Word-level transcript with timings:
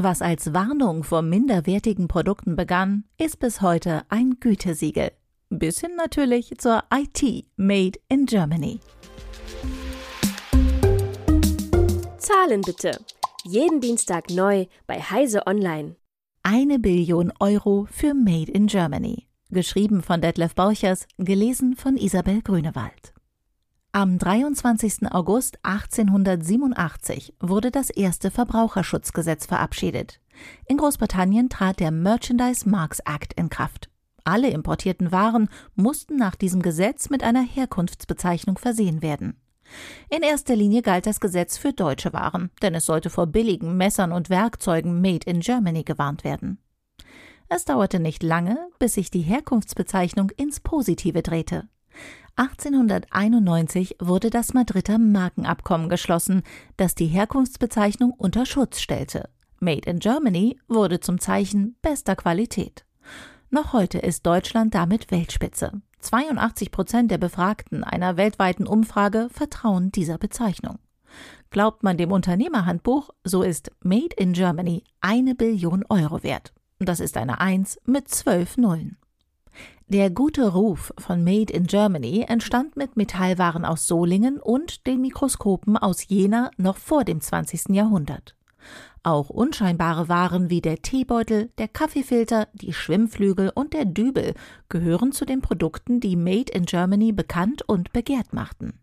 Was 0.00 0.22
als 0.22 0.54
Warnung 0.54 1.02
vor 1.02 1.22
minderwertigen 1.22 2.06
Produkten 2.06 2.54
begann, 2.54 3.02
ist 3.18 3.40
bis 3.40 3.62
heute 3.62 4.02
ein 4.08 4.36
Gütesiegel. 4.38 5.10
Bis 5.50 5.80
hin 5.80 5.96
natürlich 5.96 6.56
zur 6.58 6.84
IT 6.94 7.20
Made 7.56 7.98
in 8.08 8.26
Germany. 8.26 8.78
Zahlen 12.16 12.60
bitte. 12.60 13.00
Jeden 13.44 13.80
Dienstag 13.80 14.30
neu 14.30 14.66
bei 14.86 15.00
Heise 15.00 15.48
Online. 15.48 15.96
Eine 16.44 16.78
Billion 16.78 17.32
Euro 17.40 17.88
für 17.90 18.14
Made 18.14 18.52
in 18.52 18.68
Germany. 18.68 19.26
Geschrieben 19.50 20.02
von 20.04 20.20
Detlef 20.20 20.54
Borchers, 20.54 21.08
gelesen 21.16 21.74
von 21.74 21.96
Isabel 21.96 22.42
Grünewald. 22.42 23.14
Am 23.92 24.18
23. 24.18 25.10
August 25.10 25.58
1887 25.64 27.34
wurde 27.40 27.70
das 27.70 27.88
erste 27.88 28.30
Verbraucherschutzgesetz 28.30 29.46
verabschiedet. 29.46 30.20
In 30.66 30.76
Großbritannien 30.76 31.48
trat 31.48 31.80
der 31.80 31.90
Merchandise 31.90 32.68
Marks 32.68 33.00
Act 33.00 33.32
in 33.32 33.48
Kraft. 33.48 33.88
Alle 34.24 34.50
importierten 34.50 35.10
Waren 35.10 35.48
mussten 35.74 36.16
nach 36.16 36.36
diesem 36.36 36.60
Gesetz 36.60 37.08
mit 37.08 37.22
einer 37.24 37.42
Herkunftsbezeichnung 37.42 38.58
versehen 38.58 39.00
werden. 39.00 39.40
In 40.10 40.22
erster 40.22 40.54
Linie 40.54 40.82
galt 40.82 41.06
das 41.06 41.18
Gesetz 41.18 41.56
für 41.56 41.72
deutsche 41.72 42.12
Waren, 42.12 42.50
denn 42.60 42.74
es 42.74 42.84
sollte 42.84 43.08
vor 43.08 43.26
billigen 43.26 43.78
Messern 43.78 44.12
und 44.12 44.28
Werkzeugen 44.28 45.00
Made 45.00 45.26
in 45.28 45.40
Germany 45.40 45.82
gewarnt 45.82 46.24
werden. 46.24 46.58
Es 47.48 47.64
dauerte 47.64 48.00
nicht 48.00 48.22
lange, 48.22 48.68
bis 48.78 48.94
sich 48.94 49.10
die 49.10 49.22
Herkunftsbezeichnung 49.22 50.28
ins 50.36 50.60
Positive 50.60 51.22
drehte. 51.22 51.68
1891 52.38 53.96
wurde 53.98 54.30
das 54.30 54.54
Madrider 54.54 54.98
Markenabkommen 54.98 55.88
geschlossen, 55.88 56.44
das 56.76 56.94
die 56.94 57.06
Herkunftsbezeichnung 57.06 58.12
unter 58.12 58.46
Schutz 58.46 58.78
stellte. 58.78 59.28
Made 59.58 59.90
in 59.90 59.98
Germany 59.98 60.56
wurde 60.68 61.00
zum 61.00 61.18
Zeichen 61.18 61.74
bester 61.82 62.14
Qualität. 62.14 62.84
Noch 63.50 63.72
heute 63.72 63.98
ist 63.98 64.24
Deutschland 64.24 64.72
damit 64.76 65.10
Weltspitze. 65.10 65.82
82 65.98 66.70
Prozent 66.70 67.10
der 67.10 67.18
Befragten 67.18 67.82
einer 67.82 68.16
weltweiten 68.16 68.68
Umfrage 68.68 69.26
vertrauen 69.32 69.90
dieser 69.90 70.16
Bezeichnung. 70.16 70.78
Glaubt 71.50 71.82
man 71.82 71.96
dem 71.96 72.12
Unternehmerhandbuch, 72.12 73.10
so 73.24 73.42
ist 73.42 73.72
Made 73.82 74.14
in 74.16 74.32
Germany 74.32 74.84
eine 75.00 75.34
Billion 75.34 75.84
Euro 75.88 76.22
wert. 76.22 76.52
Das 76.78 77.00
ist 77.00 77.16
eine 77.16 77.40
Eins 77.40 77.80
mit 77.84 78.06
zwölf 78.06 78.56
Nullen. 78.56 78.96
Der 79.90 80.10
gute 80.10 80.52
Ruf 80.52 80.92
von 80.98 81.24
Made 81.24 81.50
in 81.50 81.66
Germany 81.66 82.26
entstand 82.28 82.76
mit 82.76 82.98
Metallwaren 82.98 83.64
aus 83.64 83.86
Solingen 83.86 84.38
und 84.38 84.86
den 84.86 85.00
Mikroskopen 85.00 85.78
aus 85.78 86.06
Jena 86.08 86.50
noch 86.58 86.76
vor 86.76 87.04
dem 87.04 87.22
20. 87.22 87.70
Jahrhundert. 87.70 88.36
Auch 89.02 89.30
unscheinbare 89.30 90.10
Waren 90.10 90.50
wie 90.50 90.60
der 90.60 90.82
Teebeutel, 90.82 91.48
der 91.56 91.68
Kaffeefilter, 91.68 92.48
die 92.52 92.74
Schwimmflügel 92.74 93.50
und 93.54 93.72
der 93.72 93.86
Dübel 93.86 94.34
gehören 94.68 95.12
zu 95.12 95.24
den 95.24 95.40
Produkten, 95.40 96.00
die 96.00 96.16
Made 96.16 96.52
in 96.52 96.66
Germany 96.66 97.12
bekannt 97.12 97.62
und 97.66 97.90
begehrt 97.94 98.34
machten. 98.34 98.74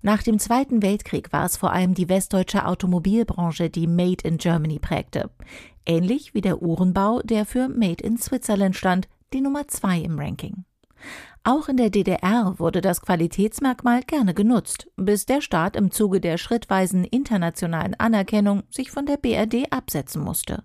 Nach 0.00 0.22
dem 0.22 0.38
Zweiten 0.38 0.80
Weltkrieg 0.80 1.30
war 1.30 1.44
es 1.44 1.58
vor 1.58 1.72
allem 1.72 1.92
die 1.92 2.08
westdeutsche 2.08 2.64
Automobilbranche, 2.64 3.68
die 3.68 3.86
Made 3.86 4.26
in 4.26 4.38
Germany 4.38 4.78
prägte, 4.78 5.28
ähnlich 5.84 6.32
wie 6.32 6.40
der 6.40 6.62
Uhrenbau, 6.62 7.20
der 7.20 7.44
für 7.44 7.68
Made 7.68 8.02
in 8.02 8.16
Switzerland 8.16 8.76
stand, 8.76 9.08
die 9.36 9.42
Nummer 9.42 9.68
zwei 9.68 9.98
im 9.98 10.18
Ranking. 10.18 10.64
Auch 11.44 11.68
in 11.68 11.76
der 11.76 11.90
DDR 11.90 12.54
wurde 12.58 12.80
das 12.80 13.02
Qualitätsmerkmal 13.02 14.00
gerne 14.02 14.34
genutzt, 14.34 14.88
bis 14.96 15.26
der 15.26 15.40
Staat 15.40 15.76
im 15.76 15.90
Zuge 15.90 16.20
der 16.20 16.38
schrittweisen 16.38 17.04
internationalen 17.04 17.94
Anerkennung 17.94 18.64
sich 18.70 18.90
von 18.90 19.06
der 19.06 19.18
BRD 19.18 19.70
absetzen 19.70 20.22
musste. 20.22 20.64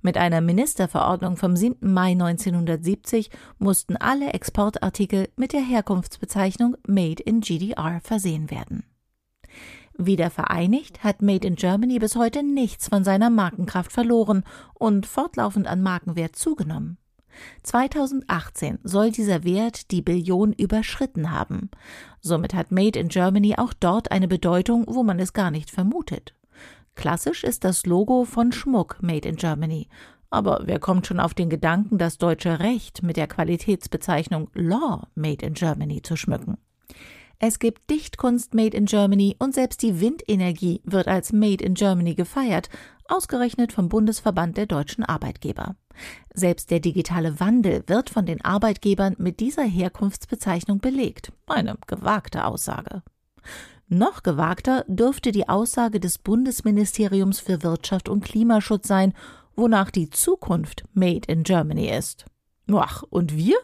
Mit 0.00 0.16
einer 0.16 0.40
Ministerverordnung 0.40 1.36
vom 1.36 1.54
7. 1.54 1.92
Mai 1.92 2.12
1970 2.12 3.30
mussten 3.58 3.96
alle 3.96 4.32
Exportartikel 4.32 5.28
mit 5.36 5.52
der 5.52 5.62
Herkunftsbezeichnung 5.62 6.76
Made 6.86 7.22
in 7.22 7.42
GDR 7.42 8.00
versehen 8.02 8.50
werden. 8.50 8.84
Wieder 9.96 10.30
vereinigt 10.30 11.04
hat 11.04 11.20
Made 11.20 11.46
in 11.46 11.56
Germany 11.56 11.98
bis 11.98 12.16
heute 12.16 12.42
nichts 12.42 12.88
von 12.88 13.04
seiner 13.04 13.28
Markenkraft 13.28 13.92
verloren 13.92 14.44
und 14.72 15.04
fortlaufend 15.04 15.66
an 15.66 15.82
Markenwert 15.82 16.36
zugenommen. 16.36 16.96
2018 17.62 18.78
soll 18.82 19.10
dieser 19.10 19.44
Wert 19.44 19.90
die 19.90 20.02
Billion 20.02 20.52
überschritten 20.52 21.30
haben. 21.30 21.70
Somit 22.20 22.54
hat 22.54 22.70
Made 22.70 22.98
in 22.98 23.08
Germany 23.08 23.54
auch 23.56 23.72
dort 23.72 24.10
eine 24.10 24.28
Bedeutung, 24.28 24.84
wo 24.86 25.02
man 25.02 25.18
es 25.18 25.32
gar 25.32 25.50
nicht 25.50 25.70
vermutet. 25.70 26.34
Klassisch 26.94 27.44
ist 27.44 27.64
das 27.64 27.86
Logo 27.86 28.24
von 28.24 28.52
Schmuck 28.52 28.98
Made 29.00 29.28
in 29.28 29.36
Germany. 29.36 29.88
Aber 30.30 30.62
wer 30.64 30.78
kommt 30.78 31.06
schon 31.06 31.18
auf 31.18 31.34
den 31.34 31.50
Gedanken, 31.50 31.98
das 31.98 32.18
deutsche 32.18 32.60
Recht 32.60 33.02
mit 33.02 33.16
der 33.16 33.26
Qualitätsbezeichnung 33.26 34.48
Law 34.54 35.08
Made 35.14 35.44
in 35.44 35.54
Germany 35.54 36.02
zu 36.02 36.16
schmücken? 36.16 36.56
Es 37.42 37.58
gibt 37.58 37.88
Dichtkunst 37.90 38.52
Made 38.52 38.76
in 38.76 38.84
Germany 38.84 39.34
und 39.38 39.54
selbst 39.54 39.82
die 39.82 39.98
Windenergie 39.98 40.82
wird 40.84 41.08
als 41.08 41.32
Made 41.32 41.64
in 41.64 41.72
Germany 41.72 42.14
gefeiert, 42.14 42.68
ausgerechnet 43.08 43.72
vom 43.72 43.88
Bundesverband 43.88 44.58
der 44.58 44.66
deutschen 44.66 45.04
Arbeitgeber. 45.04 45.74
Selbst 46.34 46.70
der 46.70 46.80
digitale 46.80 47.40
Wandel 47.40 47.82
wird 47.86 48.10
von 48.10 48.26
den 48.26 48.44
Arbeitgebern 48.44 49.16
mit 49.18 49.40
dieser 49.40 49.64
Herkunftsbezeichnung 49.64 50.78
belegt. 50.78 51.32
Eine 51.46 51.76
gewagte 51.86 52.44
Aussage. 52.44 53.02
Noch 53.88 54.22
gewagter 54.22 54.84
dürfte 54.86 55.32
die 55.32 55.48
Aussage 55.48 55.98
des 55.98 56.18
Bundesministeriums 56.18 57.40
für 57.40 57.64
Wirtschaft 57.64 58.08
und 58.08 58.24
Klimaschutz 58.24 58.86
sein, 58.86 59.14
wonach 59.56 59.90
die 59.90 60.10
Zukunft 60.10 60.84
Made 60.94 61.26
in 61.26 61.42
Germany 61.42 61.90
ist. 61.90 62.24
Ach, 62.72 63.02
und 63.10 63.36
wir? 63.36 63.56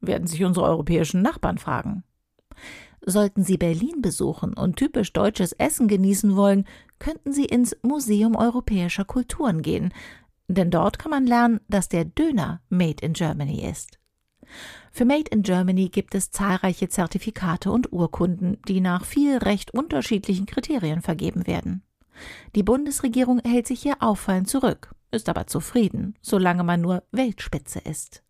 werden 0.00 0.26
sich 0.26 0.44
unsere 0.44 0.66
europäischen 0.66 1.22
Nachbarn 1.22 1.58
fragen. 1.58 2.04
Sollten 3.06 3.44
Sie 3.44 3.58
Berlin 3.58 4.00
besuchen 4.00 4.54
und 4.54 4.76
typisch 4.76 5.12
deutsches 5.12 5.52
Essen 5.52 5.88
genießen 5.88 6.36
wollen, 6.36 6.66
könnten 6.98 7.32
Sie 7.32 7.44
ins 7.44 7.76
Museum 7.82 8.34
europäischer 8.34 9.04
Kulturen 9.04 9.60
gehen, 9.60 9.92
denn 10.48 10.70
dort 10.70 10.98
kann 10.98 11.10
man 11.10 11.26
lernen, 11.26 11.60
dass 11.68 11.88
der 11.88 12.04
Döner 12.04 12.60
Made 12.68 13.04
in 13.04 13.12
Germany 13.12 13.68
ist. 13.68 13.98
Für 14.92 15.04
Made 15.04 15.30
in 15.30 15.42
Germany 15.42 15.88
gibt 15.88 16.14
es 16.14 16.30
zahlreiche 16.30 16.88
Zertifikate 16.88 17.70
und 17.70 17.92
Urkunden, 17.92 18.58
die 18.68 18.80
nach 18.80 19.04
vier 19.04 19.42
recht 19.42 19.72
unterschiedlichen 19.72 20.46
Kriterien 20.46 21.02
vergeben 21.02 21.46
werden. 21.46 21.82
Die 22.54 22.62
Bundesregierung 22.62 23.40
hält 23.40 23.66
sich 23.66 23.82
hier 23.82 23.96
auffallend 24.00 24.48
zurück, 24.48 24.94
ist 25.10 25.28
aber 25.28 25.46
zufrieden, 25.46 26.16
solange 26.20 26.62
man 26.62 26.80
nur 26.80 27.02
Weltspitze 27.10 27.80
ist. 27.80 28.22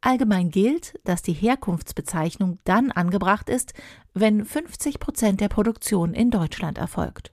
Allgemein 0.00 0.50
gilt, 0.50 0.98
dass 1.04 1.22
die 1.22 1.32
Herkunftsbezeichnung 1.32 2.58
dann 2.64 2.92
angebracht 2.92 3.48
ist, 3.48 3.74
wenn 4.14 4.44
50 4.44 5.00
Prozent 5.00 5.40
der 5.40 5.48
Produktion 5.48 6.14
in 6.14 6.30
Deutschland 6.30 6.78
erfolgt. 6.78 7.32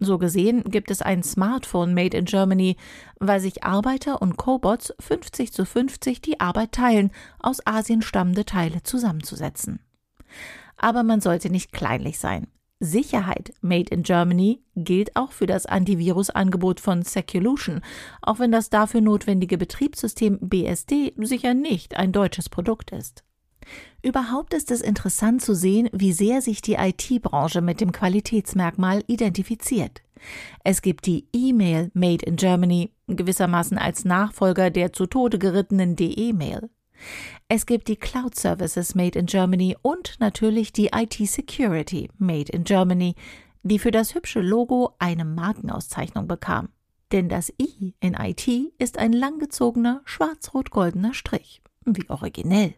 So 0.00 0.18
gesehen 0.18 0.64
gibt 0.64 0.90
es 0.90 1.02
ein 1.02 1.22
Smartphone 1.22 1.94
Made 1.94 2.16
in 2.16 2.24
Germany, 2.24 2.76
weil 3.20 3.40
sich 3.40 3.64
Arbeiter 3.64 4.20
und 4.20 4.36
Cobots 4.36 4.92
50 5.00 5.52
zu 5.52 5.64
50 5.64 6.20
die 6.20 6.40
Arbeit 6.40 6.72
teilen, 6.72 7.10
aus 7.38 7.64
Asien 7.66 8.02
stammende 8.02 8.44
Teile 8.44 8.82
zusammenzusetzen. 8.82 9.80
Aber 10.76 11.04
man 11.04 11.20
sollte 11.20 11.48
nicht 11.50 11.72
kleinlich 11.72 12.18
sein. 12.18 12.48
Sicherheit 12.80 13.54
Made 13.60 13.94
in 13.94 14.02
Germany 14.02 14.60
gilt 14.74 15.16
auch 15.16 15.32
für 15.32 15.46
das 15.46 15.64
Antivirus-Angebot 15.64 16.80
von 16.80 17.02
Seculution, 17.02 17.80
auch 18.20 18.40
wenn 18.40 18.52
das 18.52 18.68
dafür 18.68 19.00
notwendige 19.00 19.56
Betriebssystem 19.56 20.38
BSD 20.40 21.14
sicher 21.16 21.54
nicht 21.54 21.96
ein 21.96 22.12
deutsches 22.12 22.48
Produkt 22.48 22.90
ist. 22.90 23.24
Überhaupt 24.02 24.54
ist 24.54 24.70
es 24.70 24.80
interessant 24.80 25.42
zu 25.42 25.54
sehen, 25.54 25.88
wie 25.92 26.12
sehr 26.12 26.42
sich 26.42 26.60
die 26.62 26.74
IT-Branche 26.74 27.60
mit 27.60 27.80
dem 27.80 27.92
Qualitätsmerkmal 27.92 29.02
identifiziert. 29.06 30.02
Es 30.62 30.82
gibt 30.82 31.06
die 31.06 31.26
E-Mail 31.32 31.90
Made 31.94 32.24
in 32.24 32.36
Germany, 32.36 32.90
gewissermaßen 33.06 33.78
als 33.78 34.04
Nachfolger 34.04 34.70
der 34.70 34.92
zu 34.92 35.06
Tode 35.06 35.38
gerittenen 35.38 35.96
DE-Mail. 35.96 36.70
Es 37.48 37.66
gibt 37.66 37.88
die 37.88 37.96
Cloud 37.96 38.34
Services 38.34 38.94
Made 38.94 39.18
in 39.18 39.26
Germany 39.26 39.76
und 39.82 40.16
natürlich 40.20 40.72
die 40.72 40.90
IT 40.94 41.14
Security 41.14 42.08
Made 42.18 42.52
in 42.52 42.64
Germany, 42.64 43.14
die 43.62 43.78
für 43.78 43.90
das 43.90 44.14
hübsche 44.14 44.40
Logo 44.40 44.92
eine 44.98 45.24
Markenauszeichnung 45.24 46.28
bekam. 46.28 46.68
Denn 47.12 47.28
das 47.28 47.52
I 47.60 47.94
in 48.00 48.14
IT 48.14 48.48
ist 48.78 48.98
ein 48.98 49.12
langgezogener 49.12 50.02
schwarz-rot-goldener 50.04 51.14
Strich. 51.14 51.62
Wie 51.84 52.08
originell. 52.08 52.74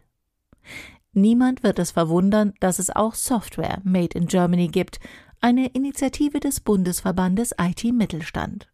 Niemand 1.13 1.63
wird 1.63 1.79
es 1.79 1.91
verwundern, 1.91 2.53
dass 2.59 2.79
es 2.79 2.89
auch 2.89 3.15
Software 3.15 3.81
Made 3.83 4.17
in 4.17 4.27
Germany 4.27 4.67
gibt, 4.67 4.99
eine 5.41 5.67
Initiative 5.67 6.39
des 6.39 6.59
Bundesverbandes 6.59 7.55
IT 7.59 7.83
Mittelstand. 7.85 8.67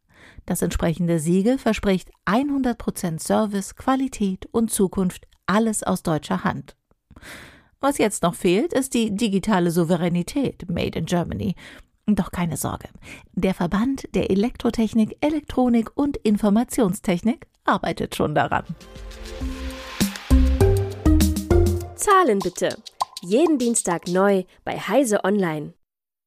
Das 0.45 0.61
entsprechende 0.61 1.19
Siegel 1.19 1.57
verspricht 1.57 2.11
100% 2.25 3.19
Service, 3.19 3.75
Qualität 3.75 4.47
und 4.51 4.71
Zukunft 4.71 5.27
alles 5.45 5.83
aus 5.83 6.03
deutscher 6.03 6.43
Hand. 6.43 6.75
Was 7.79 7.97
jetzt 7.97 8.23
noch 8.23 8.35
fehlt, 8.35 8.73
ist 8.73 8.93
die 8.93 9.15
digitale 9.15 9.71
Souveränität 9.71 10.69
Made 10.69 10.97
in 10.97 11.05
Germany. 11.05 11.55
Doch 12.05 12.31
keine 12.31 12.57
Sorge. 12.57 12.89
Der 13.33 13.53
Verband 13.53 14.07
der 14.13 14.29
Elektrotechnik, 14.29 15.17
Elektronik 15.21 15.91
und 15.95 16.17
Informationstechnik 16.17 17.47
arbeitet 17.65 18.15
schon 18.15 18.35
daran. 18.35 18.65
Zahlen 22.03 22.39
bitte. 22.39 22.83
Jeden 23.21 23.57
Dienstag 23.57 24.09
neu 24.09 24.43
bei 24.65 24.77
Heise 24.77 25.23
Online. 25.23 25.73